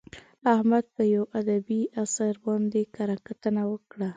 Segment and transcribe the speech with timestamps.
[0.53, 4.09] احمد په یوه ادبي اثر باندې کره کتنه وکړه.